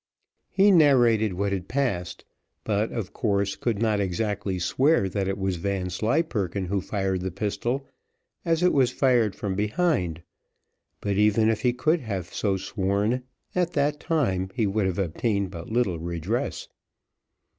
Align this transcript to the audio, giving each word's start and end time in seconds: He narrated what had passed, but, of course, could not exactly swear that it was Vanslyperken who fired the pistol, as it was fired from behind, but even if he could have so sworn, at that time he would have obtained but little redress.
He 0.49 0.71
narrated 0.71 1.33
what 1.33 1.51
had 1.51 1.67
passed, 1.67 2.25
but, 2.63 2.91
of 2.91 3.13
course, 3.13 3.55
could 3.55 3.79
not 3.79 3.99
exactly 3.99 4.57
swear 4.57 5.07
that 5.07 5.27
it 5.27 5.37
was 5.37 5.57
Vanslyperken 5.57 6.65
who 6.65 6.81
fired 6.81 7.21
the 7.21 7.29
pistol, 7.29 7.85
as 8.43 8.63
it 8.63 8.73
was 8.73 8.89
fired 8.89 9.35
from 9.35 9.53
behind, 9.53 10.23
but 11.01 11.17
even 11.17 11.49
if 11.51 11.61
he 11.61 11.71
could 11.71 11.99
have 11.99 12.33
so 12.33 12.57
sworn, 12.57 13.21
at 13.53 13.73
that 13.73 13.99
time 13.99 14.49
he 14.55 14.65
would 14.65 14.87
have 14.87 14.97
obtained 14.97 15.51
but 15.51 15.69
little 15.71 15.99
redress. 15.99 16.67